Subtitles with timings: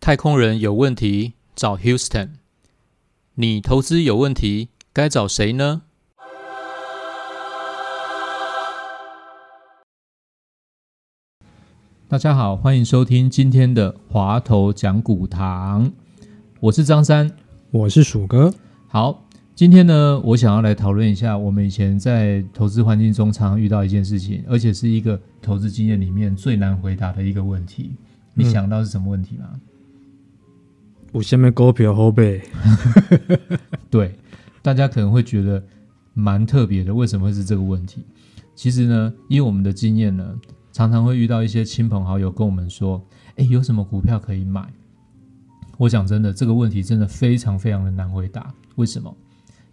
[0.00, 2.34] 太空人有问题找 Houston，
[3.34, 5.82] 你投资有问题该找谁呢？
[12.08, 15.90] 大家好，欢迎收听今天的华头讲股堂，
[16.60, 17.36] 我是张三。
[17.72, 18.54] 我是鼠哥，
[18.88, 19.25] 好，
[19.56, 27.96] 今天呢，我想要来讨论一下我们以前在投资环境中常常遇到一件事情，而且是一个投资经验里面最难回答的一个问题。
[28.34, 29.58] 你想到是什么问题吗？
[31.10, 32.42] 我下面股票后背，
[33.88, 34.14] 对，
[34.60, 35.64] 大家可能会觉得
[36.12, 38.04] 蛮特别的，为什么会是这个问题？
[38.54, 40.38] 其实呢，以我们的经验呢，
[40.70, 43.02] 常常会遇到一些亲朋好友跟我们说
[43.36, 44.70] ：“哎，有什么股票可以买？”
[45.78, 48.52] 我讲真的，这个问题真的非常非常的难回答。
[48.74, 49.16] 为什么？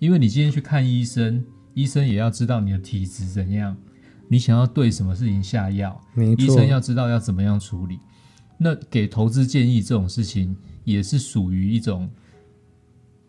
[0.04, 1.42] 因为你今天去看医生，
[1.74, 3.74] 医生也要知道你的体质怎样，
[4.28, 5.98] 你想要对什么事情下药，
[6.38, 7.98] 医生，要知道要怎么样处理。
[8.58, 12.10] 那给投资建议这种事情，也是属于一种，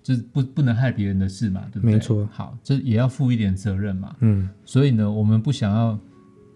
[0.03, 1.95] 就是不不能害别人的事嘛，对不对？
[1.95, 4.17] 没错好，这也要负一点责任嘛。
[4.19, 5.97] 嗯，所以呢，我们不想要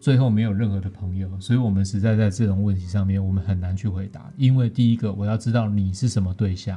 [0.00, 4.28] 最后没有任何的朋友，所以我们实在在这种问题上面，我们很难去回答。
[4.36, 6.76] 因为第一个，我要知道你是什么对象；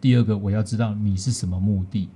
[0.00, 2.08] 第二个，我要知道你是什么目的。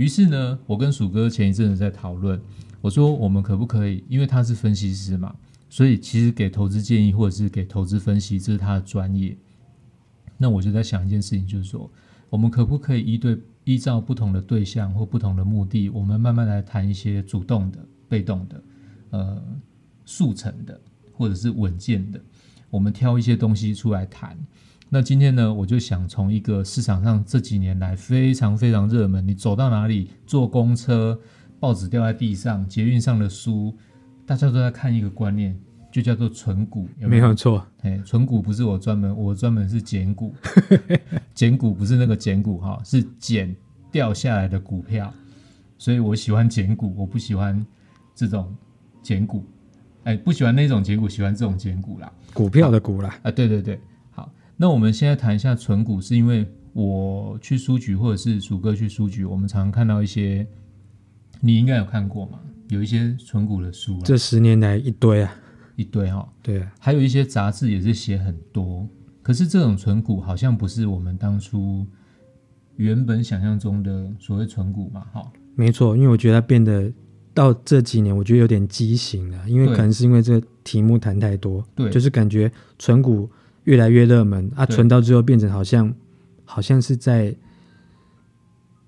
[0.00, 2.40] 于是呢，我跟鼠哥前一阵子在讨论，
[2.80, 5.36] 我说我们可不可以，因为他是分析师嘛，
[5.68, 9.36] 所以其实给投资建议或者是给投资分析，这是他的专业。
[10.38, 11.90] 那我就在想一件事情，就是说，
[12.30, 18.62] 我们可不可以依对依照不同的对象或不同的目的，我们慢慢来谈一些主动的、被动的、
[19.10, 19.42] 呃
[20.06, 20.80] 速成的，
[21.12, 22.18] 或者是稳健的，
[22.70, 24.34] 我们挑一些东西出来谈。
[24.92, 31.16] 那今天呢，我就想从一个市场上这几年来非常非常热门，你走到哪里，坐公车，
[31.60, 33.72] 报纸掉在地上，捷运上的书，
[34.26, 35.56] 大家都在看一个观念，
[35.92, 37.22] 就叫做存股，有没有？
[37.22, 40.34] 没有错，哎，存股不是我专门，我专门是捡股，
[41.34, 43.54] 捡股不是那个捡股哈，是捡
[43.92, 45.14] 掉下来的股票，
[45.78, 47.64] 所以我喜欢捡股，我不喜欢
[48.12, 48.52] 这种
[49.04, 49.44] 捡股，
[50.02, 52.12] 哎，不喜欢那种捡股，喜欢这种捡股啦。
[52.34, 53.82] 股票的股啦，啊，对对对，好，
[54.62, 60.46] 那我们现在谈一下存股，是因为我去书局或者是鼠哥去书局，我们常常看到一些，
[61.40, 62.38] 你应该有看过嘛，
[62.68, 65.34] 有一些存股的书啊，这十年来一堆啊，
[65.76, 68.86] 一堆哈、对啊，还有一些杂志也是写很多，
[69.22, 71.86] 可是这种存股好像不是我们当初
[72.76, 76.92] 原本想象中的所谓存股嘛，哈，没错，因为我觉得它变得
[77.32, 81.88] 到这几年，我觉得有点畸形了，因为可能是因为这个题目谈太多，对。
[81.88, 83.26] 就是感觉存股
[83.64, 85.94] 越来越热门啊，存到最后变成好像
[86.44, 87.34] 好像是在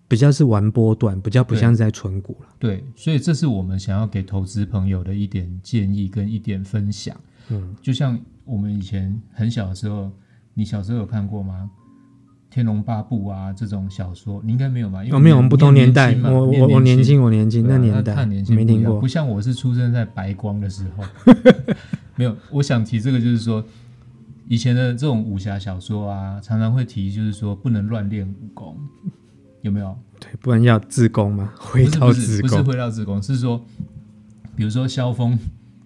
[0.09, 7.17] 比较是玩波段，比较不像是在存股了，对，所以这是我们想要给投资朋友的一点建议跟一点分享。
[7.49, 10.11] 嗯，就像我们以前很小的时候，
[10.55, 11.71] 你小时候有看过吗？
[12.55, 15.03] 《天龙八部》啊，这种小说你应该没有吧？
[15.03, 21.05] 因为哦，没有，我们不同年代，我我我年轻，我年轻，啊那年代他年轻没听过不，像我是出生在白光的时候。
[22.17, 23.65] 没有，我想提这个就是说，
[24.49, 28.77] 以前的这种武侠小说啊，常常会提，就是说不能乱练武功，
[29.63, 29.97] 有没有？
[30.21, 33.65] 对，不然要自宫嘛，回到不是不是自宫，不是回到自宫，是说，
[34.55, 35.39] 比如说萧峰，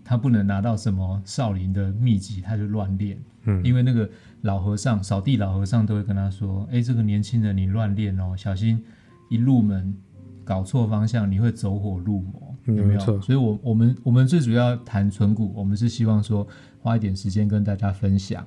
[0.04, 3.64] 他不能拿到什么少林的秘籍，他就乱练，嗯。
[3.64, 4.08] 因为那个
[4.42, 8.82] 老和尚扫地老和尚都会跟他说，哎，这个年轻人你乱练哦，小心
[9.30, 9.96] 一入门
[10.44, 12.86] 搞错方向，你会走火入魔，有没有？
[12.86, 16.46] 嗯没错所以我我们我们最主要谈存股，我们是希望说
[16.80, 18.46] 花一点时间跟大家分享，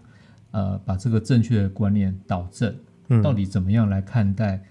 [0.52, 2.76] 呃，把这个正确的观念导正，
[3.10, 4.62] 嗯到底怎么样来看待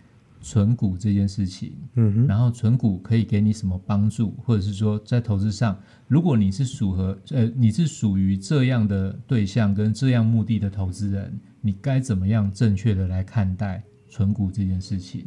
[0.41, 1.73] 存股这件事情。
[1.95, 5.77] 嗯哼，然后存股可以给你什么帮助，或者是说在投资上，
[6.07, 15.27] 如果你是属合呃你是属于这样的对象跟这样目的的投资人，你该怎么样正确的来看待存股这件事情？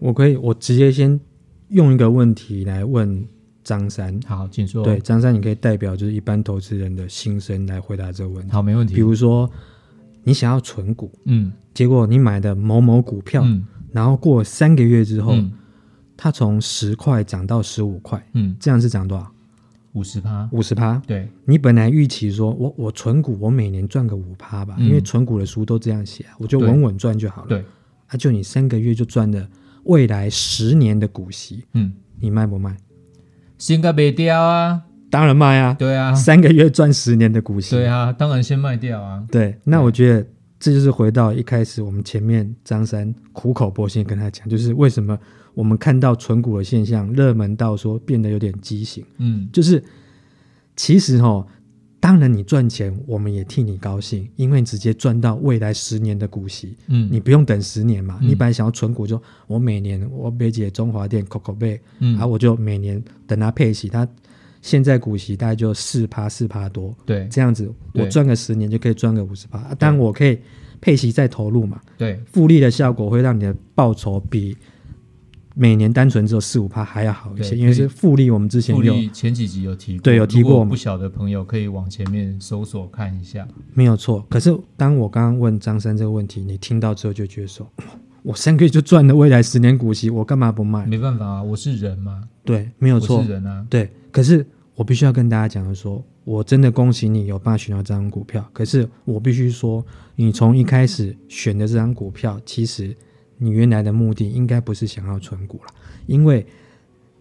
[0.00, 1.20] 我可以，我直接先
[1.68, 3.24] 用一个问题来问
[3.62, 4.18] 张三。
[4.26, 4.82] 好，请说。
[4.82, 8.50] 对，，张三，你可以代表就是一般投资人的心声来回答这个问题。
[8.50, 8.94] 好，没问题。
[8.94, 9.48] 比如说，
[10.24, 15.52] 你想要存股，嗯结果你买的某某股票，嗯然后过三个月之后，嗯
[16.16, 19.30] 它从十块涨到十五块，嗯，这样是涨多少？
[19.92, 21.00] 五十趴，五十趴。
[21.06, 27.48] 对，你本来预期说我我存股，我每年赚个五趴吧，嗯因为存股的书都这样写啊，我就稳稳赚就好了。
[27.48, 27.64] 对，
[28.06, 29.48] 啊，就你三个月就赚了
[29.84, 32.76] 未来十年的股息，嗯，你卖不卖？
[33.58, 40.26] 先个没掉啊，当然卖啊，对啊，三个月赚十年的股息，对啊，当然先卖掉啊，对，那我觉得
[40.58, 45.18] 这就是回到一开始我们前面张三苦口婆心跟他讲，就是为什么
[45.54, 49.82] 我们看到存股的现象热门到说变得有点畸形，嗯，就是
[50.76, 51.46] 其实哦，
[52.10, 58.18] 当然你赚钱，我们也替你高兴，因为你直接赚到未来十年的股息，嗯，你不用等十年嘛。
[58.20, 58.28] 嗯。
[58.28, 62.18] 你本来想要存股就，我每年我北姐中华店 Coco 贝，嗯。
[62.18, 64.08] 啊，我就每年等它配息，它
[64.60, 67.28] 现在股息大概就四趴四趴多，对。
[67.30, 70.36] 这样子我对赚个十年就可以赚个五十趴，啊当然我可以
[70.80, 74.56] 配息再投入嘛，对，复利的效果会让你的报酬比
[75.54, 84.24] 每年单纯只有四五趴还要好一些，因为是复利，我们之前复有利前几集有提过，对有提过不小的朋友可以往前面搜索看一下，没有错。
[84.30, 87.68] 可是当我刚刚问张三这个问题，你听到之后就觉得说，
[88.22, 90.86] 我三个月就赚了未来十年股息，我干嘛不卖？
[90.86, 93.90] 没办法啊，我是人嘛，对，没有我错是，人啊，对。
[94.12, 98.48] 可是我必须要跟大家讲的说，我真的恭喜你有办法选到这张股票。
[98.52, 99.84] 可是我必须说，
[100.16, 102.96] 你从一开始选的这张股票，其实
[103.42, 105.74] 你原来的目的应该不是想要存股了，
[106.06, 106.46] 因为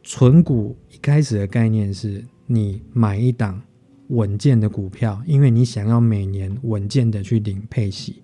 [0.03, 3.61] 存股一开始的概念是你买一档
[4.09, 8.21] 稳健的股票，因为你想要每年稳健的去领配息。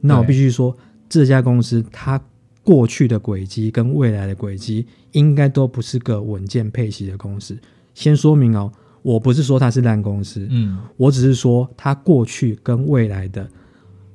[0.00, 0.76] 那我必须说，
[1.08, 2.20] 这家公司它
[2.64, 7.56] 过去的轨迹跟未来的轨迹，应该都不是个稳健配息的公司。
[7.94, 8.72] 先说明哦，
[9.02, 13.48] 我不是说它是烂公司，嗯，我只是说它过去跟未来的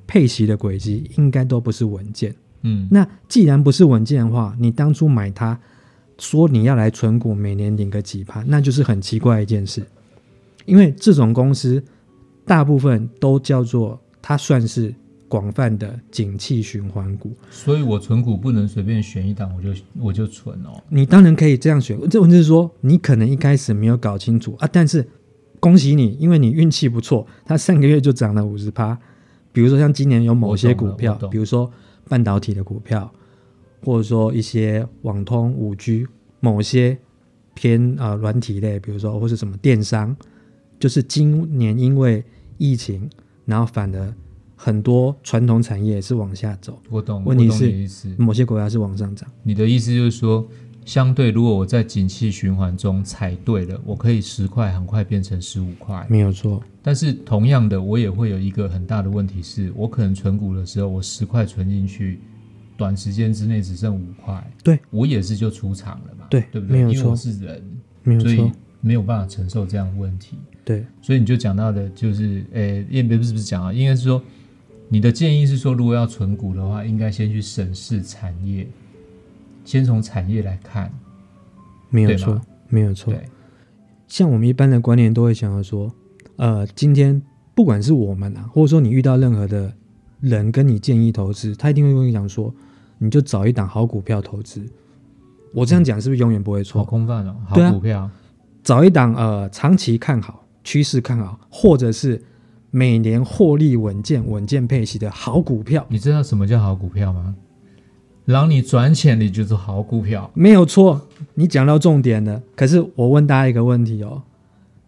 [0.06, 2.34] 配息的轨迹应该都不是稳健。
[2.66, 5.56] 嗯，那既然不是稳健的话，你当初买它，
[6.18, 9.86] 说你要来存股，每年领个几趴，那就是很奇怪一件事。
[10.64, 11.80] 因为这种公司
[12.44, 14.92] 大部分都叫做它算是
[15.28, 17.32] 广泛的景气循环股。
[17.50, 19.68] 所以我存股不能随便选一档我就
[20.00, 25.06] 我就存哦，你当然可以这样选，这文字是说你可能一开始没有搞清楚啊，但是
[25.60, 28.98] 恭喜你，因为你运气不错，它上个月就涨了五十趴。
[29.52, 31.70] 比如说像今年有某些股票比如说
[32.08, 33.12] 半导体的股票，
[33.84, 36.06] 或者说一些网通、五 G，
[36.40, 36.96] 某些
[37.54, 40.16] 偏呃软体类，比如说或是什么电商，
[40.78, 42.24] 就是今年因为
[42.58, 43.08] 疫情，
[43.44, 44.14] 然后反而
[44.54, 47.50] 很多传统产业是往下走，我懂，问题
[47.86, 49.28] 是，某些国家是往上涨。
[49.42, 50.46] 你的意思就是说，
[50.86, 56.06] 相对如果我在景气循环中踩对了，我可以十块很快变成十五块。
[56.08, 62.20] 没有错，但是同样的，我也会有一个很大的问题是，我可能存股的时候，我十块存进去，
[62.76, 66.76] 短时间之内只剩五块，对我也是就出场了嘛，对对不对？
[66.76, 67.62] 没有错因为我是人，
[68.04, 70.38] 没有所以错，没有办法承受这样的问题。
[70.64, 70.86] 对。
[71.02, 74.22] 所以你就讲到的，就是，诶，也不是不是讲啊，应该是说，
[74.88, 78.64] 你的建议是说，如果要存股的话，应该先去审视产业，
[79.66, 80.90] 先从产业来看，
[81.90, 83.12] 没有错，没有错。
[83.12, 83.24] 对，
[84.06, 85.92] 像我们一般的观念都会想要说，
[86.36, 87.20] 呃，今天
[87.52, 89.72] 不管是我们啊，或者说你遇到任何的
[90.20, 92.54] 人跟你建议投资，他一定会跟你讲说，
[92.98, 94.64] 你就找一档好股票投资。
[95.52, 96.84] 我这样讲是不是永远不会好错？
[96.84, 98.08] 空泛哦，好股票，
[98.62, 102.22] 找一档呃长期看好、趋势看好，或者是
[102.70, 107.34] 每年获利稳健、稳健配息的好股票，你知道什么叫好股票吗？
[108.26, 110.30] 让你赚钱的就是好股票。
[110.34, 111.08] 没有错。
[111.34, 112.42] 你讲到重点了。
[112.54, 114.22] 可是我问大家一个问题哦，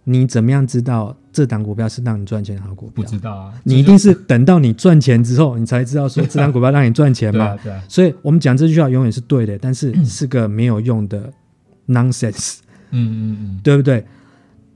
[0.04, 3.02] 你怎么样知道这档股票是让你赚钱的好股票？
[3.02, 7.54] 不知道啊，你一定是等到你赚钱之后，你才知道说这张股票让你赚钱嘛。
[7.56, 11.32] 对啊，对啊，所以我们讲这句话永远是对的，但是是个没有用的
[11.86, 12.58] nonsense，
[12.90, 14.04] 嗯嗯嗯，对不对？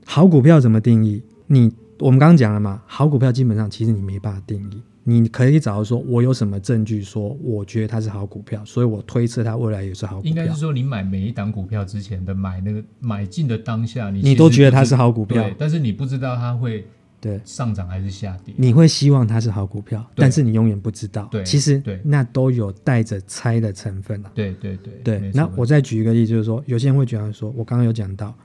[0.05, 1.23] 好股票怎么定义？
[1.47, 10.59] 你我们刚刚讲了嘛，好股票基本上其实你没办法定义，你可以找到说我有什么证据说我觉得它是好股票，所以我推测它未来也是好股票应该是。
[10.59, 16.85] 说你买每一档股票之前的买那个买进的当下，你你都觉得它是好股票对，但是你不知道它会
[17.21, 18.53] 对，上涨还是下跌。
[18.57, 21.29] 你会希望它是好股票，但是你永远不知道。
[21.31, 24.31] 对其实对那都有带着猜的成分啊。
[24.35, 28.35] 对对对对那我再举一个例子，就是说，有些人会觉得说，我刚刚有讲到，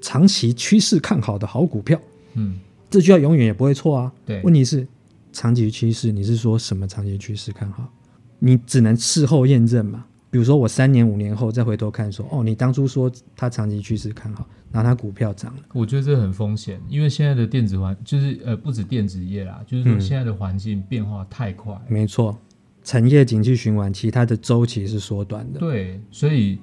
[0.00, 2.00] 长期趋势看好的好股票，
[2.34, 2.58] 嗯，
[2.90, 4.12] 这句话永远也不会错啊。
[4.24, 4.86] 对问题是
[5.32, 7.88] 长期趋势，你是说什么长期趋势看好？
[8.38, 10.04] 你只能事后验证嘛。
[10.28, 21.74] 比如说我三年五年后再回头看说，哦，你当初说它长期趋势看好，然后它股票涨了，我觉得这很风险，因为现在的电子环就是呃不止电子业啦，就是说嗯现在的环境变化太快。
[21.88, 22.36] 没错，
[22.84, 25.60] 产业景气循环，其他的周期是缩短的。
[25.60, 26.58] 对，所以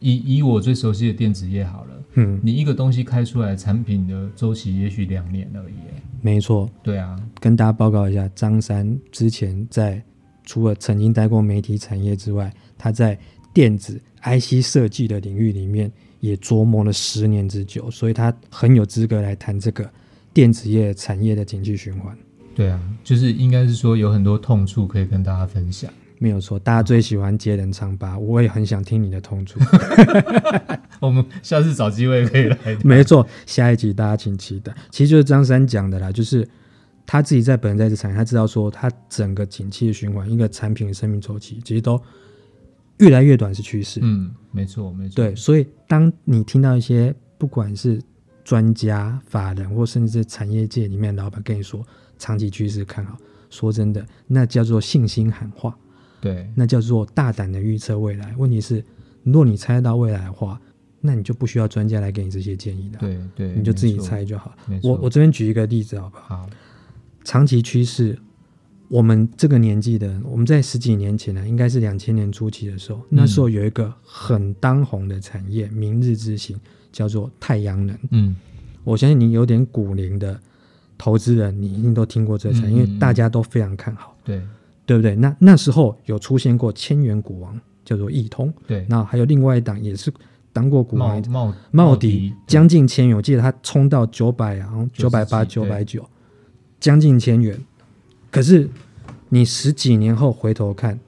[0.00, 5.74] 以以我最熟悉的电子业好了，嗯，你一个东西开出来，产品的周期也许两年而已。
[6.20, 10.02] 没错，对啊，跟大家报告一下，张三之前在
[10.44, 13.16] 除了曾经待过媒体产业之外，他在
[13.54, 19.88] 电子 IC 设计的领域里面也琢磨了十年之久，所以他很有资格来谈这个
[20.32, 22.16] 电子业产业的经济循环。
[22.54, 25.88] 对啊，就是应该是说有很多痛处可以跟大家分享。
[26.20, 29.58] 没有错，大家最喜欢接人唱吧，我也很想听你的痛处。
[31.00, 32.76] 我们下次找机会可以来。
[32.82, 34.74] 没错，下一集大家请期待。
[34.90, 36.46] 其实就是张三讲的啦，就是
[37.06, 42.00] 他自己在本人在这产业，他知道说他整个景气的循环，一个产品的生命周期其实都
[42.98, 44.00] 越来越短是趋势。
[44.02, 45.14] 嗯，没错，没错。
[45.14, 48.02] 对，所以当你听到一些不管是
[48.42, 51.86] 专家、法人或甚至是产业界里面的老板跟你说
[52.18, 53.16] 长期趋势看好，
[53.50, 55.78] 说真的，那叫做信心喊话。
[56.20, 58.34] 对，那叫做大胆的预测未来。
[58.36, 58.84] 问题是，
[59.24, 60.60] 如果你猜得到未来的话，
[61.00, 62.98] 那你就不需要专家来给你这些建议的。
[62.98, 64.52] 对对，你就自己猜就好。
[64.82, 66.38] 我我这边举一个例子好不好？
[66.38, 66.50] 好，
[67.24, 68.18] 长期趋势，
[68.88, 76.58] 我们这个年纪的人，我们在十几年前呢、应该是两千年初期的时候，那时候有一个很当红的产业，明日之星，
[76.90, 77.96] 叫做太阳能。
[78.10, 78.34] 嗯，
[78.82, 80.40] 我相信你有点股龄的
[80.96, 84.42] 投资人，你一定都听过这个产业，嗯因为大家都非常看好，对
[84.88, 85.14] 对不对？
[85.16, 90.10] 那那时候有出现过千元股王，叫做易通，对，那还有另外一档也是
[90.50, 96.02] 当过股王茂，茂茂迪迪将近千元，我记得它冲到九百啊，九百八、九百九，
[96.80, 97.54] 将近千元。
[98.30, 98.66] 可是
[99.28, 100.98] 你十几年后回头看，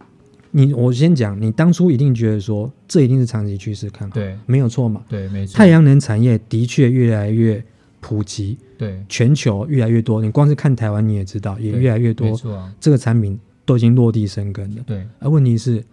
[0.50, 5.02] 你我先讲，你当初一定觉得说这一定是长期趋势看好，对没有错嘛。
[5.08, 7.64] 对，没错，太阳能产业的确越来越
[8.00, 10.20] 普及，对全球越来越多。
[10.20, 13.38] 你光是看台湾你也知道，也越来越没多错啊，这个产品
[13.70, 14.82] 都已经落地生根了。
[14.84, 15.84] 对而问题是，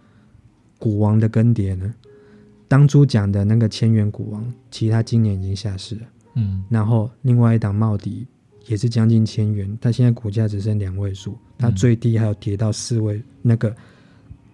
[0.80, 1.94] 股王的更迭呢？
[2.66, 6.02] 当初讲的那个千元股王，其实他今年已经下市了。
[6.34, 8.26] 嗯然后另外一档茂迪
[8.66, 13.74] 也是将近千元，它现在股价只剩两位数，它嗯最低还有跌到四位那个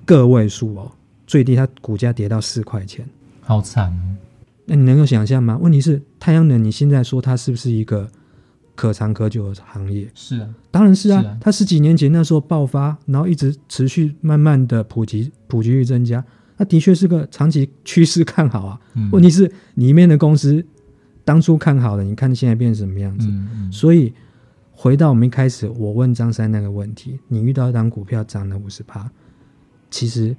[0.04, 0.92] 个位数哦，
[1.26, 3.08] 最低它股价跌到四块钱。
[3.40, 4.16] 好惨哦，
[4.66, 5.56] 那你能够想象吗？
[5.58, 8.06] 问题是太阳能，你现在说它是不是一个
[8.74, 10.10] 可长可久的行业？
[10.14, 16.24] 是啊，当然是啊，是啊它十几年前那时候爆发，然后一直持续慢慢的普及，普及率增加，
[16.56, 18.80] 那的确是个长期趋势看好啊。
[18.94, 20.64] 嗯问题是里面的公司
[21.24, 23.28] 当初看好了，你看现在变成什么样子？
[23.28, 24.12] 嗯嗯，所以
[24.72, 29.08] 回到我们一开始我问张三那个问题，你遇到一档股票涨了五十趴，
[29.88, 30.36] 其实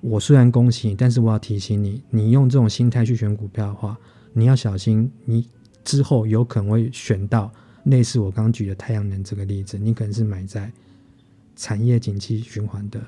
[0.00, 3.98] 我虽然恭喜你，但是我要提醒你，你用这种心态去选股票的话，
[4.32, 5.46] 你要小心，你
[5.84, 7.52] 之后有可能会选到
[7.84, 10.70] 类似我刚刚举的太阳能这个例子，你可能是买在
[11.56, 13.00] 产业景气循环的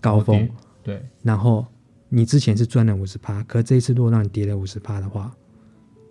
[0.00, 0.50] 高峰，点，
[0.82, 1.02] 对。
[1.22, 1.66] 然后
[2.08, 5.34] 你之前是赚了五十趴，可这一次如果让你跌了五十趴的话，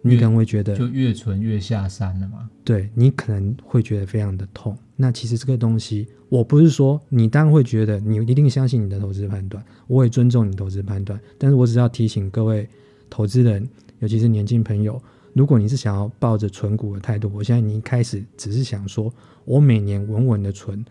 [0.02, 4.76] 你可能会觉得就越存越下山了嘛，对你可能会觉得非常的痛。
[4.96, 12.68] 那其实这个东西，我不是说你当然会觉得你一定相信你的投资判断，我也尊重你投资判断，但是我只是要提醒各位
[13.10, 13.68] 投资人，
[14.00, 15.02] 尤其是年轻朋友，
[15.34, 19.14] 如果你是想要抱着存股的态度，我现在你一开始只是想说
[19.46, 20.84] 我每年稳稳的存，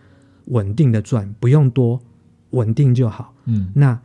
[0.46, 2.00] 稳定的赚，不用多，
[2.50, 3.34] 稳定就好。
[3.44, 3.98] 嗯那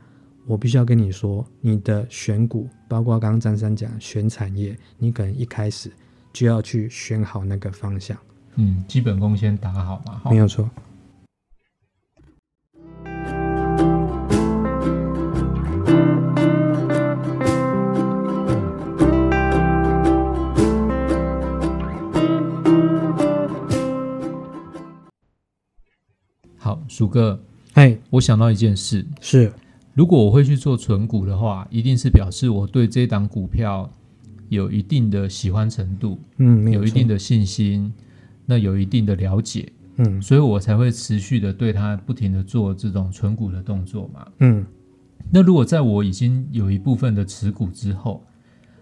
[0.48, 5.92] 我必须要跟你说，你的选股，包括刚刚张三讲选产业，你可能一开始
[6.32, 8.16] 就要去选好那个方向，
[8.56, 10.70] 嗯，基本功先打好嘛，没有错。
[26.96, 27.38] 鼠哥，
[27.74, 29.52] 哎，我想到一件事，是，
[29.94, 33.92] 如果我会去做存股的话，一定是表示我对这档股票
[34.48, 37.92] 有一定的喜欢程度，嗯，有一定，的信心，
[38.46, 40.22] 那有一定的了解，嗯。
[40.22, 44.26] 所以我才会持续的对它不停的做这种存股的动作嘛。
[44.40, 44.66] 嗯。
[45.30, 48.24] 那如果在我已经有一部分的持股之后，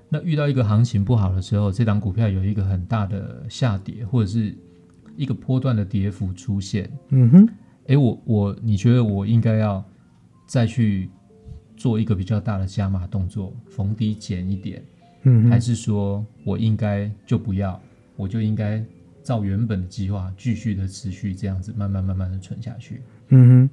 [0.07, 4.55] 那遇到一个行情不好的时候，这档股票有一个很大的下跌，或者是
[5.17, 7.49] 一个波段的跌幅出现，嗯哼，
[7.87, 9.83] 诶，我我你觉得我应该要
[10.47, 11.09] 再去
[11.75, 14.83] 做一个比较大的加码动作，逢低减一点，
[15.23, 17.81] 嗯，还是说我应该就不要，
[18.15, 18.83] 我就应该
[19.21, 23.01] 照原本的计划继续的持续这样子慢慢慢慢的存下去？
[23.29, 23.69] 嗯哼，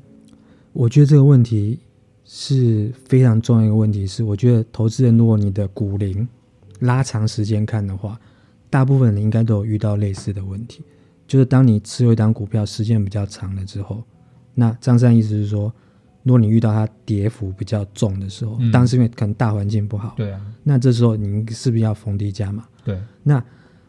[0.73, 1.79] 我觉得这个问题
[2.25, 6.27] 是非常重要一个问题是，我觉得投资人如果你的股龄
[6.81, 8.19] 拉长时间看的话，
[8.71, 10.83] 大部分人应该都有遇到类似的问题，
[11.31, 14.03] 就是当你持有一档股票时间比较长了之后，
[14.53, 15.73] 那张三意思是说，
[16.25, 22.67] 如果你遇到它跌幅比较重的时候，嗯当时因为可能大环境不好，对啊，那这时候你是不是要逢低加码？
[22.83, 23.41] 对，那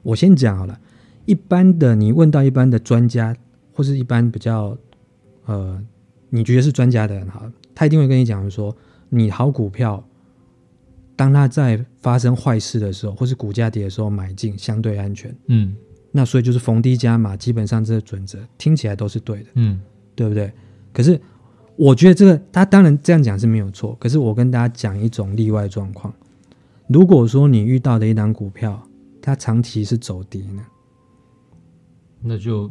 [0.04, 0.80] 我先讲好了，
[1.26, 3.36] 一般的你问到一般的专家，
[3.74, 4.78] 或是一般比较
[5.46, 5.84] 呃，
[6.30, 8.78] 你觉得是专家的人，好了，他一定会跟你讲说，
[9.10, 10.08] 你好股票，
[11.16, 15.36] 当它在发生坏事的时候，或是股价跌的时候买进，相对安全。
[15.48, 15.76] 嗯
[16.12, 19.80] 那所以就是逢低加码，基本上这个准则听起来都是对的，嗯
[20.16, 20.52] 对不对？
[20.94, 21.20] 可是
[21.76, 23.96] 我觉得这个，他当然这样讲是没有错。
[24.00, 26.14] 可是我跟大家讲一种例外状况：
[26.88, 28.82] 如果说你遇到的一档股票，
[29.22, 30.62] 它长期是走跌呢，
[32.22, 32.70] 那就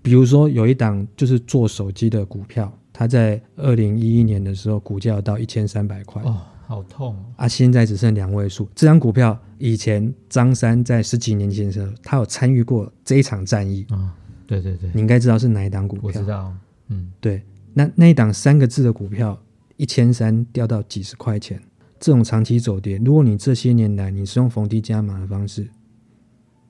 [0.00, 7.24] 比如说有一档就是做手机的股票，它在二零一一年的时候股价有到一千三百块，哦，好痛哦。
[7.38, 8.68] 啊，现在只剩两位数。
[8.74, 14.14] 这张股票以前张三在十几年前的时候，他有参与过这一场战役，啊，
[14.46, 16.26] 对对对，你应该知道是哪一档股票我知。
[16.26, 16.54] 道。
[16.88, 19.42] 嗯对，那那一档三个字的股票，
[19.78, 21.58] 一千三掉到几十块钱，
[21.98, 25.66] 这种长期走跌，如果你这些年来你是用逢低加码的方式，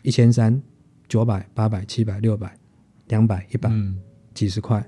[0.05, 0.63] 一千三、
[1.09, 2.57] 九百、八百、七百、六百、
[3.09, 3.99] 两百、一百、嗯
[4.33, 4.87] 几十块，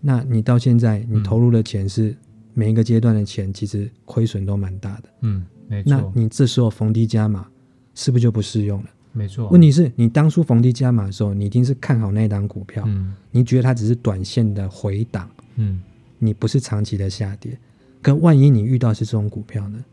[0.00, 2.16] 那你到现在你投入的钱是
[2.54, 5.08] 每一个阶段的钱，其实亏损都蛮大的。
[5.20, 7.46] 嗯，没错那你这时候逢低加码，
[7.94, 8.90] 是不是就不适用了？
[9.12, 9.48] 没错。
[9.50, 15.28] 问题是你当初逢低加码的时候，你一定是看好那档股票，嗯你觉得它只是短线的回档。
[15.56, 15.82] 嗯
[16.18, 17.58] 你不是长期的下跌，
[18.00, 19.84] 可万一你遇到是这种股票呢？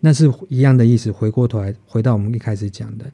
[0.00, 1.10] 那是一样的意思。
[1.10, 3.10] 回过头来，回到我们一开始讲的，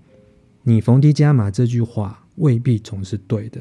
[0.62, 3.60] 你逢低加码这句话未必总是对的。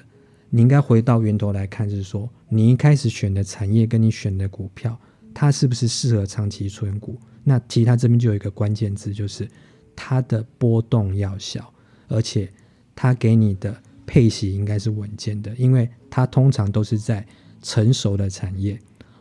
[0.54, 5.00] 你应该回到源头来看，就是说你一开始选的产业跟你选的股票，
[5.34, 7.18] 它是不是适合长期存股？
[7.44, 9.50] 那其实它这边就有一个关键字，就是
[9.96, 11.74] 它的波动要小，
[12.10, 12.52] 而且
[12.94, 17.26] 它给你的配息应该是稳健的，因为它通常都是在
[17.62, 18.78] 成熟的产业，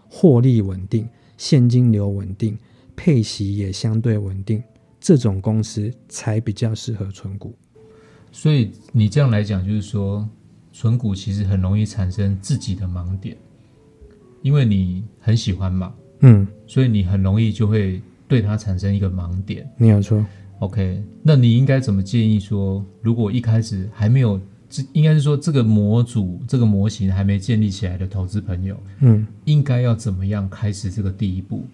[0.09, 1.09] 获利稳定，
[1.39, 2.59] 现金流稳定，
[2.97, 4.61] 配息也相对稳定，
[5.01, 7.55] 这种公司才比较适合存股。
[8.33, 10.29] 所以你这样来讲，就是说，
[10.73, 13.37] 存股其实很容易产生自己的盲点，
[14.43, 19.69] 因为你很喜欢嘛，嗯，所以你很容易就会对它产生一个盲点。
[19.77, 20.25] 你有错。
[20.61, 31.65] OK，那你应该怎么建议说，如果一开始还没有，这应该是说这个模组、这个模型还没建立起来的投资朋友，嗯，应该要怎么样开始这个第一步？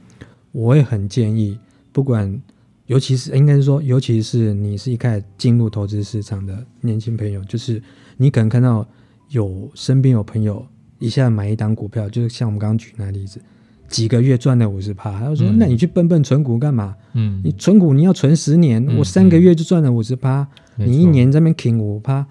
[0.52, 1.58] 我也很建议，
[1.92, 2.40] 不管，
[2.86, 7.82] 尤其是应该是说，尤其是你是一开始进入投资市场的年轻朋友，就是
[8.16, 8.86] 你可能看到
[9.28, 10.66] 有身边有朋友
[10.98, 13.40] 一下买一档股票，就是像我们刚刚举那例子，
[13.88, 16.96] 几个月赚了五十趴，他就说：“嗯那你去笨笨存股干嘛？
[17.14, 22.26] 嗯你存股你要存十年，嗯我三个月就赚了五十趴，你一年在那边挺五趴。”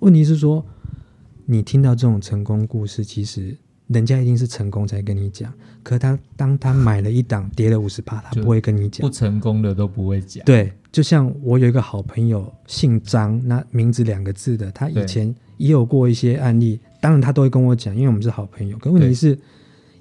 [0.00, 0.64] 问题是说，
[1.44, 3.56] 你听到这种成功故事，其实
[3.86, 5.52] 人家一定是成功才跟你讲。
[5.82, 9.12] 可他当他买了一档跌了五十趴，他不会跟你讲不。
[9.12, 10.44] 成功的都不会讲。
[10.44, 18.76] 对，就像我有一个好朋友，姓张，那名字两个字的，他以前也有过一些案例，当然他都会跟我讲，因为我们是好朋友。
[18.78, 19.38] 可问题是，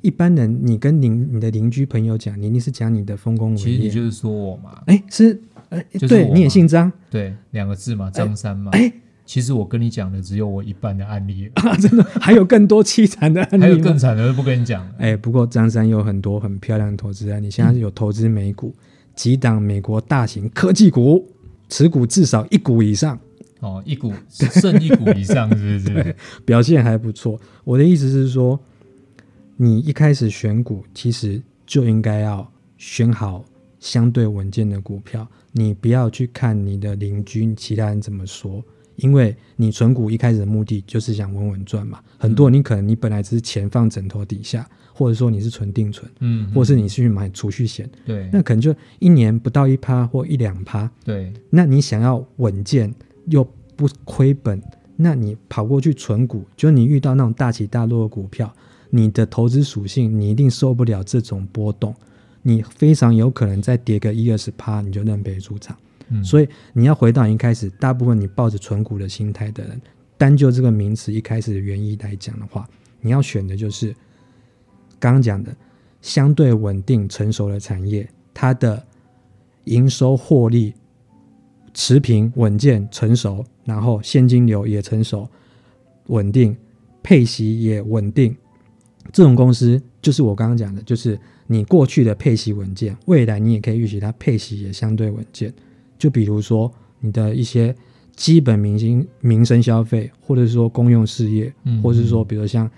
[0.02, 3.64] 一般人你跟邻你的邻居朋友讲，你一定是讲你的丰功伟业。
[3.64, 8.72] 其实你就是说我嘛，哎，是，哎，就是对，你也姓张，对，两个字嘛，张三嘛。
[8.74, 8.92] 哎，
[9.26, 13.82] 其实我跟你讲的只有我一半的案例 啊，真的 还有更多凄惨的案例还有例？
[13.82, 14.92] 更惨的都不跟你讲了。
[15.00, 18.74] 哎，不过张三有很多很漂亮的投资案你，现在有投资美股，
[19.16, 21.26] 几档美国大型科技股，
[21.70, 23.18] 持股至少一股以上，
[23.66, 26.16] 哦，一股剩一股以上，是不是？
[26.46, 27.40] 表现还不错。
[27.64, 28.60] 我的意思是说，
[29.58, 32.48] 你一开始选股，其实就应该要
[32.78, 33.44] 选好
[33.80, 38.64] 相对稳健的股票，你不要去看你的邻居、其他人怎么说，
[38.98, 42.00] 因为你存股一开始的目的就是想稳稳赚嘛。
[42.20, 52.94] 很多人你可能你本来只是钱放枕头底下，或者说你是存定存，嗯，或是你是去买储蓄险，对那可能就一年不到一趴或一两趴，对，那你想要稳健
[53.26, 53.44] 又
[53.76, 54.62] 不亏本，
[54.96, 58.54] 那你跑过去存股，就你遇到那种大起大落的股票，
[58.90, 61.94] 你的投资属性你一定受不了这种波动，
[62.42, 65.76] 你非常有可能再跌个一二十趴，你就认赔出场。
[66.10, 69.82] 嗯，所以你要回到一开始，大部分你抱着存股的心态的人，
[70.18, 72.70] 单就这个名词一开始的原意来讲的话，
[73.02, 73.94] 你要选的就是
[75.00, 75.56] 刚刚讲的
[76.02, 78.82] 相对稳定成熟的产业，它的
[79.64, 80.76] 营收获利
[81.76, 85.30] 持平稳健成熟，然后现金流也成熟
[86.08, 86.56] 稳定，
[87.04, 88.36] 配息也稳定，
[89.12, 95.54] 这种公司就是我刚刚讲的，就是你过去的配息稳健，未来你也可以预期它配息也相对稳健。
[96.00, 97.76] 就比如说你的一些
[98.16, 102.70] 基本民生民生消费，或者是说公用事业，嗯或者是说比如像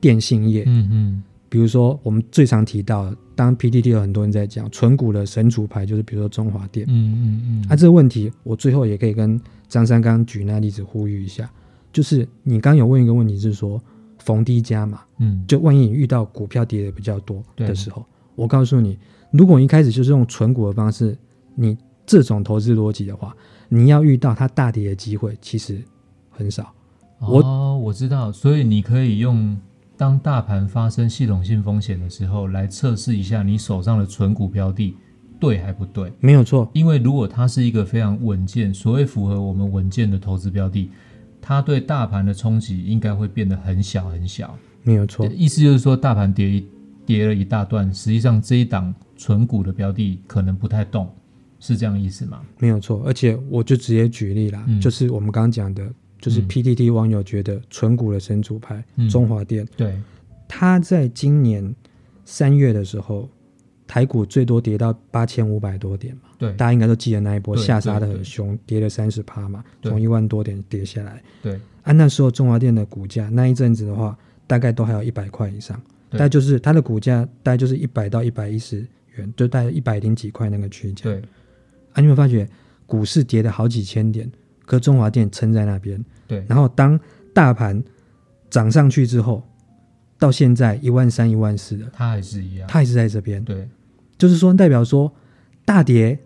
[0.00, 6.86] 电信业，嗯嗯比如说我们最常提到的，当 PDD 有很多人在讲纯股的神主牌，就是比如说中华电。
[6.88, 11.50] 嗯嗯嗯，啊，这个问题我最后也可以跟张三刚刚举那例子呼吁一下，
[11.92, 13.80] 就是你刚有问一个问题是说
[14.18, 18.04] 逢低加嘛，嗯，就万一你遇到股票跌的比较多的时候，
[18.34, 18.98] 我告诉你，
[19.30, 21.16] 如果一开始就是用纯股的方式，
[21.54, 23.36] 你这种投资逻辑的话，
[23.68, 25.80] 你要遇到它大跌的机会其实
[26.30, 26.72] 很少。
[27.18, 29.56] 我哦，我知道，所以你可以用
[29.96, 34.94] 当大盘发生系统性风险的时候，来测试一下你手上的存股标的
[35.40, 36.12] 对还不对。
[36.20, 40.90] 没有错，因为如果它是一个非常稳健，所谓符合我们稳健的投资标的，
[41.40, 44.56] 它对大盘的冲击应该会变得很小很小。
[44.82, 46.66] 没有错，意思就是说，大盘跌一
[47.04, 51.10] 跌了一大段，实际上这一档纯股的标的可能不太动，
[51.58, 52.40] 是这样意思吗？
[52.58, 53.02] 没有错。
[53.06, 56.48] 而且我就直接举例啦，嗯就是我们刚刚讲的，就是嗯。
[56.48, 59.08] PTT 网友觉得纯股的神主牌、嗯。
[59.08, 60.00] 中华电，对，
[60.48, 61.74] 它在今年
[62.24, 63.28] 三月的时候，
[63.86, 71.22] 台股最多跌到八千五百多点嘛，对，大家应该都记得那一波下杀的很凶，跌了三十趴嘛，从一万多点跌下来。
[71.42, 76.18] 对，啊，那时候中华电的股价那一阵子的话，大概都还有一百块以上，对。
[76.18, 81.04] 大概就是它的股价大概就是一百到一百一十元，就大概一百零几块那个区间。
[81.04, 81.20] 对，
[81.92, 82.48] 啊，你有没有发觉
[82.86, 84.28] 股市跌了好几千点，
[84.66, 87.00] 可中华电撑在那边，对，然后当
[87.32, 87.82] 大盘
[88.50, 89.42] 涨上去之后，
[90.18, 92.68] 到现在一万三、一万四的，它还是一样。
[92.68, 93.66] 它还是在这边，对，
[94.18, 95.10] 就是说代表说
[95.64, 96.18] 大跌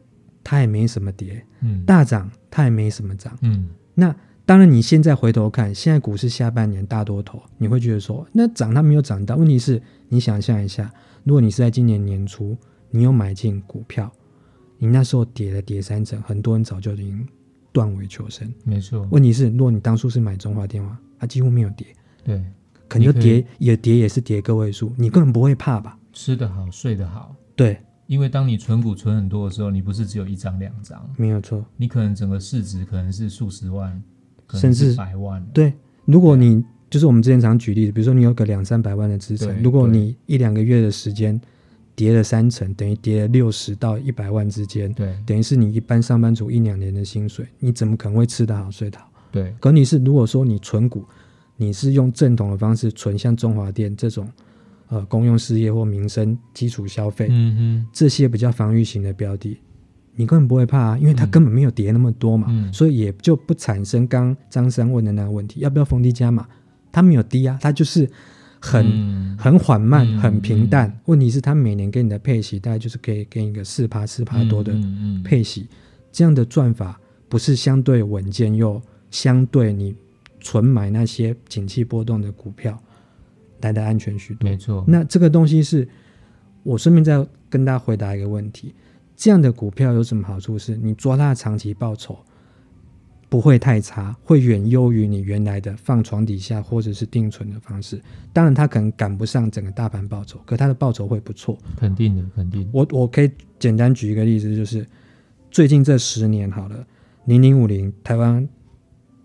[0.42, 3.38] 它也没什么跌，嗯，大涨它也没什么涨。
[3.42, 4.12] 嗯，那
[4.46, 9.36] 当然，你现在回头看，现在股市下半年大多头，你会觉得说，那涨它没有涨到。
[9.36, 12.56] 问题是，你想象一下，如果你是在今年年初，
[12.90, 14.10] 你有买进股票，
[14.78, 17.28] 你那时候跌了跌三成，很多人早就已经
[17.72, 18.52] 断尾求生。
[18.64, 21.86] 没错，问题是，如果你当初是买中华电话，它几乎没有跌，
[22.24, 22.42] 对，
[22.88, 25.98] 可能就跌也跌也是跌个位数，你根本不会怕吧？
[26.12, 27.34] 吃得好，睡得好。
[27.54, 31.64] 对，因为当你存股存很多的时候，你不是只有一张两张，没有错。
[31.76, 34.02] 你可能整个市值可能是数十万，
[34.54, 35.44] 甚至百万。
[35.52, 35.72] 对，
[36.04, 41.40] 如果你就是我们之前常举例的，比如说你有个两三百万的资产，如果你一两个月的时间
[41.94, 49.10] 跌了三成，等于跌了六十到一百万之间，对等于是你一般上班族一两年的薪水，你怎么可能会吃得好睡得好？
[49.32, 51.04] 对可你是如果说你存股，
[51.56, 54.26] 你是用正统的方式存，像中华电这种
[54.88, 59.60] 呃公用事业或民生基础消费、嗯这些比较防御型的标的，
[60.14, 66.48] 你根本不会怕啊，因为它嗯根本没有跌那么多嘛，嗯所以也就不产生刚刚张三问的那个问题，要不要逢低加码？
[66.90, 68.12] 它没有低啊，它就是哼，
[68.60, 71.00] 很、嗯很缓慢、嗯很平淡。
[71.06, 74.72] 问题是它每年给你的配息大概就是可以给你个四趴四趴多的
[75.24, 75.66] 配息，
[76.12, 79.94] 这样的赚法不是相对稳健又相对你
[80.38, 82.78] 纯买那些景气波动的股票
[83.62, 84.48] 来的安全许多。
[84.48, 84.84] 没错。
[84.86, 85.88] 那这个东西是
[86.62, 88.74] 我顺便再跟大家回答一个问题：
[89.16, 90.58] 这样的股票有什么好处？
[90.58, 92.18] 是你抓它的长期报酬
[93.30, 98.02] 不会太差，会远优于你原来的放床底下或者是定存的方式。
[98.32, 101.56] 当然，它可能赶不上整个大盘报酬，可它的报酬会不错。
[101.76, 102.68] 肯定的，肯定。
[102.72, 104.84] 我我可以简单举一个例子，就是
[105.48, 106.84] 最近这十年好了，
[107.26, 108.46] 零零五零台湾，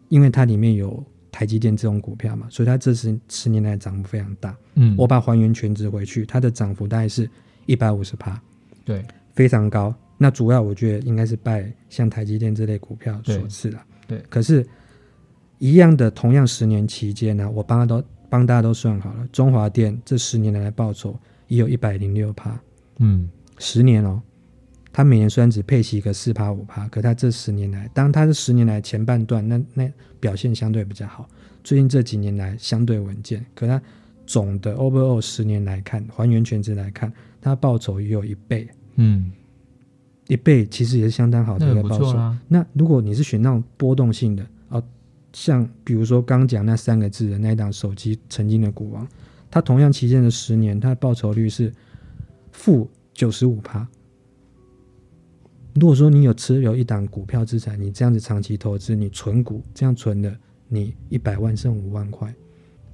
[0.10, 4.56] 因为它里面有台积电这种股票嘛，所以它这十十年来涨幅非常大。
[4.76, 7.28] 嗯，我把还原全值回去，它的涨幅大概是
[7.65, 8.39] 一百五十趴，
[8.84, 9.91] 对非常高。
[10.18, 13.84] 那主要我觉得应该是拜像台积电这类股票所对赐了。
[14.08, 14.65] 对可是，
[15.60, 22.60] 一样的同样十年期间呢、我帮他都帮大家都算好了，中华电这十年来的报酬也有一百零六趴，
[23.00, 24.22] 嗯十年哦。
[24.91, 29.91] 他每年虽然只配息个四趴五趴，可他这十年来，当他是十年来前半段，那那
[30.22, 31.28] 表现相对比较好。
[31.65, 33.82] 最近这几年来相对稳健，可他
[34.26, 39.30] 总的 overall 十年来看，还原全值来看，他报酬也有一倍，嗯，
[40.28, 42.36] 一倍其实也是相当好的一个报酬。
[42.48, 44.84] 那如果你是选那种波动性的哦，
[45.34, 49.08] 像比如说刚讲那三个字的那一档手机曾经的股王，
[49.52, 51.72] 它同样期间的十年，它的报酬率是
[52.52, 53.88] 负九十五趴。
[55.76, 60.34] 如果说你有持有一档股票资产，你这样子长期投资，你存股这样存的，
[60.70, 62.34] 你一百万剩五万块。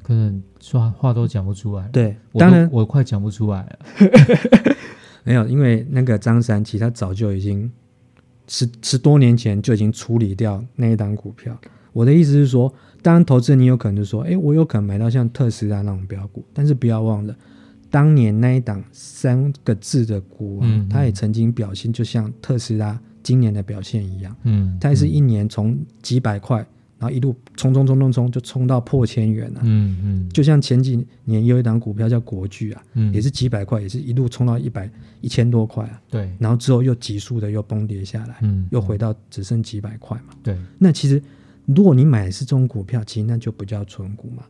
[0.01, 3.79] 可能说话都讲不出来。，对，当然我快讲不出来了。
[5.23, 7.71] 没有，因为那个张三其实他早就已经
[8.47, 11.57] 十十多年前就已经处理掉那一档股票。
[11.93, 17.35] 我的意思是说，当然投资人你有可能就说，哎，我有可能买到像特斯拉那种标股，但是不要忘了，
[17.89, 20.89] 当年那一档三个字的股王，嗯嗯。
[20.89, 26.65] 它也曾经表现就像特斯拉今年的表现一样，嗯，它也是一年从几百块，
[27.01, 29.61] 然后一路冲冲冲冲冲，就冲到破千元啊。
[29.63, 34.87] 嗯嗯，就像前几年有一档股票叫国巨啊，嗯也是几百块，也是一路冲到一百
[35.19, 35.99] 一千多块啊。
[36.11, 40.35] 对，然后之后又急速的又崩跌下来，嗯，又回到只剩几百块嘛。
[40.43, 41.19] 对，那其实
[41.65, 44.43] 如果你买的是这种股票，其实那就不叫纯股嘛。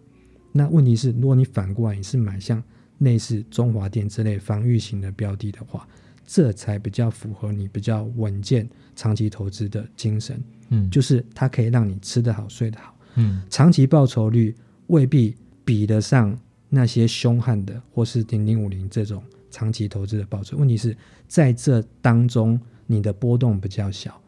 [0.51, 2.61] 那问题是，如果你反过来你是买像
[2.97, 5.87] 类似中华电之类防御型的标的的话，
[6.25, 12.95] 这才比较符合你比较稳健长期投资的精神，嗯，就是它可以让你吃得好、睡得好。
[13.15, 14.55] 嗯长期报酬率
[14.88, 16.38] 未必比得上
[16.69, 20.55] 那些凶悍的或是零零五零这种长期投资的报酬。
[20.55, 20.95] 问题是
[21.27, 24.21] 在这当中，你的波动比较小，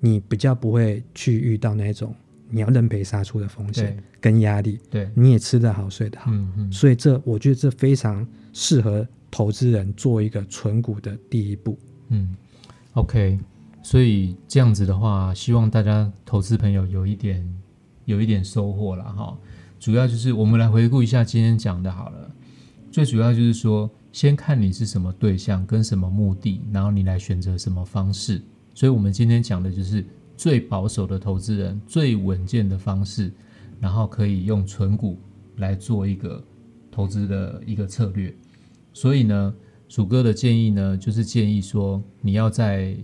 [0.00, 2.12] 你比较不会去遇到那种
[2.50, 6.30] 你要认赔杀出的风险跟压力，对，你也吃得好睡得好。
[6.32, 11.76] 嗯嗯所以这我觉得这非常适合投资人做一个存股的第一步。
[12.10, 12.36] 嗯
[12.92, 13.40] ，OK，
[13.82, 17.42] 所以这样子的话，希望大家投资朋友有一点
[18.04, 19.36] 有一点收获了哈。
[19.80, 22.30] 主要就是我们来回顾一下今天讲的好了，
[22.90, 28.40] 最主要就是说，先看你是什么对象跟什么目的，然后你来选择什么方式。
[28.74, 30.04] 所以我们今天讲的就是
[30.36, 33.32] 最保守的投资人最稳健的方式，
[33.80, 35.18] 然后可以用存股
[35.56, 36.44] 来做一个
[36.90, 38.34] 投资的一个策略。
[38.92, 39.54] 所以呢，
[39.88, 42.96] 鼠哥的建议呢，就是建议说，你要在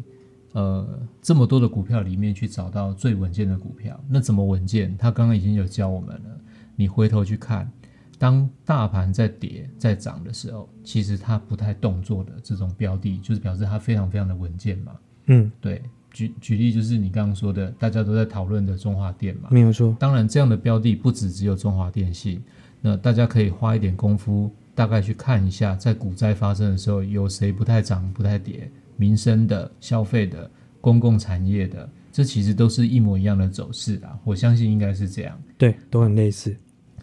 [0.53, 0.87] 呃
[1.21, 3.99] 这么多的股票里面去找到最稳健的股票。
[4.09, 4.97] 那怎么稳健？
[4.97, 6.41] 他刚刚已经有教我们了。
[6.77, 7.71] 你回头去看，
[8.19, 14.93] 当大盘在跌在涨的时候，其实它不太动作的这种标的，就是表示它非常非常的稳健嘛。
[15.27, 19.49] 嗯，对，举举例就是你刚刚说的，大家都在讨论的中华电嘛。
[19.51, 19.97] 没有错。
[19.99, 22.41] 当然，这样的标的不止只有中华电信，
[22.81, 30.49] 那大家可以花一点功夫，大概去看一下，在股灾发生的时候，有谁不太涨、不太跌，民生的、消费的、
[30.81, 34.17] 公共产业的，这其实都是一模一样的走势啦。
[34.23, 35.37] 我相信应该是这样。
[35.57, 36.57] 对，都很类似。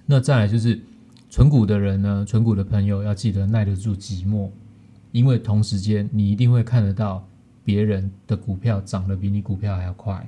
[0.06, 0.80] 那再来就是
[1.30, 4.50] 存股的人呢，存股的朋友要记得耐得住寂寞，
[5.12, 7.28] 因为同时间你一定会看得到
[7.66, 10.26] 别人的股票涨得比你股票还要快，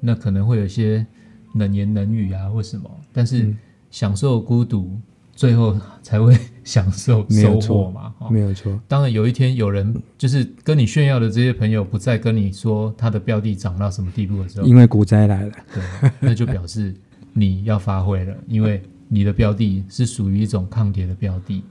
[0.00, 1.06] 那可能会有一些
[1.54, 3.58] 冷言冷语啊或什么，但是嗯
[3.92, 4.98] 享受孤独，
[5.34, 8.12] 最后才会享受收获嘛。
[8.18, 8.78] 哈没有错。
[8.86, 15.52] 当然有一天有人就是跟你炫耀的这些朋友不再跟你说他的标的涨到什么地步的时候，因为股灾来了。
[15.74, 16.94] 对，那就表示
[17.32, 21.62] 你要发挥了， 因为你的标的是属于一种抗跌的标的，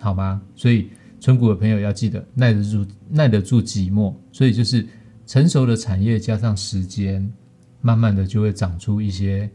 [0.00, 0.40] 好吗？
[0.54, 0.88] 所以
[1.20, 4.86] 存股的朋友要记得耐得住耐得住寂寞，所以就是
[5.26, 7.30] 成熟的产业加上时间，
[7.80, 9.48] 慢慢的就会长出一些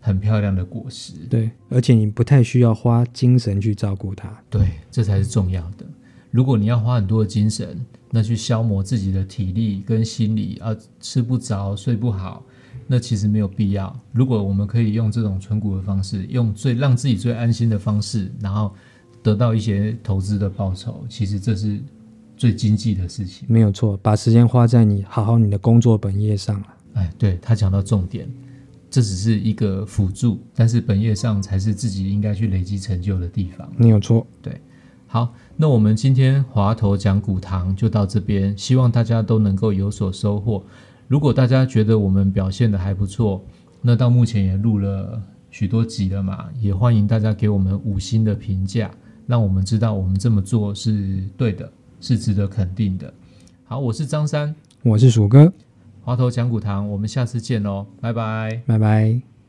[0.00, 1.12] 很漂亮的果实。
[1.28, 4.34] 对，而且你不太需要花精神去照顾它。
[4.48, 5.86] 对，这才是重要的。
[6.30, 7.78] 如果你要花很多的精神，
[8.10, 12.44] 那去消磨自己的体力跟心理啊，吃不着、睡不好，
[12.86, 13.94] 那其实没有必要。
[14.12, 18.72] 如果我们可以用这种存股的方式，用最让自己最安心的方式，然后
[19.22, 21.80] 得到一些投资的报酬，其实这是
[22.36, 23.46] 最经济的事情。
[23.48, 26.66] 没有错，把时间花在你好好你的工作本业上了。
[26.94, 28.28] 哎，对他讲到重点，
[28.90, 33.70] 这只是一个辅助，但是本业上才是自己应该去累积成就的地方。
[33.76, 34.26] 你有错。
[34.42, 34.60] 对
[35.06, 40.64] 好，那我们今天华头讲股堂就到这边，希望大家都能够有所收获。
[41.08, 43.44] 如果大家觉得我们表现的还不错，
[43.80, 48.88] 那到目前也录了许多集了嘛，也欢迎大家给我们五星的评价，
[49.26, 51.68] 让我们知道我们这么做是对的，
[52.00, 53.12] 是值得肯定的。
[53.64, 55.52] 好，我是张三，我是鼠哥，
[56.02, 58.62] 滑头讲股堂，我们下次见喽，拜拜。
[58.66, 59.39] 拜拜。